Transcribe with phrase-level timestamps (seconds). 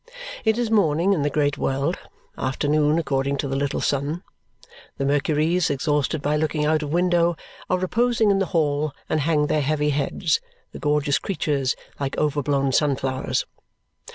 [0.43, 1.95] It is morning in the great world,
[2.35, 4.23] afternoon according to the little sun.
[4.97, 7.37] The Mercuries, exhausted by looking out of window,
[7.69, 10.39] are reposing in the hall and hang their heavy heads,
[10.71, 13.45] the gorgeous creatures, like overblown sunflowers.